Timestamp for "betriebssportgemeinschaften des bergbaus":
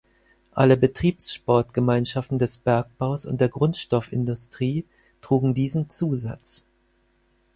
0.77-3.23